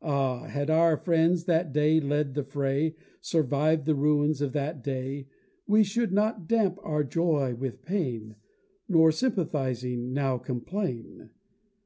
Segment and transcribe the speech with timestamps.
[0.00, 0.44] Ah!
[0.46, 5.26] had our friends that led the fray Surviv'd the ruins of that day,
[5.66, 8.36] We should not damp our joy with pain,
[8.88, 11.28] Nor, sympathizing, now complain.